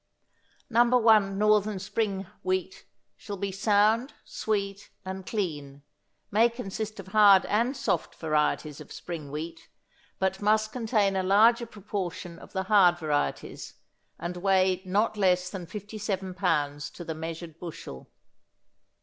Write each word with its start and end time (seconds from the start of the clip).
No. 0.67 0.83
1 0.85 1.37
Northern 1.37 1.77
Spring 1.77 2.25
Wheat 2.41 2.85
shall 3.17 3.37
be 3.37 3.51
sound, 3.51 4.15
sweet 4.25 4.89
and 5.05 5.27
clean; 5.27 5.83
may 6.31 6.49
consist 6.49 6.99
of 6.99 7.09
hard 7.09 7.45
and 7.45 7.77
soft 7.77 8.15
varieties 8.15 8.81
of 8.81 8.91
spring 8.91 9.29
wheat, 9.29 9.69
but 10.17 10.41
must 10.41 10.71
contain 10.71 11.15
a 11.15 11.21
larger 11.21 11.67
proportion 11.67 12.39
of 12.39 12.51
the 12.51 12.63
hard 12.63 12.97
varieties, 12.97 13.75
and 14.17 14.37
weigh 14.37 14.81
not 14.85 15.17
less 15.17 15.51
than 15.51 15.67
57 15.67 16.33
pounds 16.33 16.89
to 16.89 17.03
the 17.05 17.13
measured 17.13 17.59
bushel. 17.59 18.09